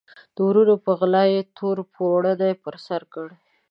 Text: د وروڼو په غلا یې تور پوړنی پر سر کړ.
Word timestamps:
د 0.35 0.37
وروڼو 0.47 0.75
په 0.85 0.91
غلا 0.99 1.23
یې 1.33 1.41
تور 1.57 1.77
پوړنی 1.93 2.51
پر 2.63 2.75
سر 2.87 3.01
کړ. 3.13 3.27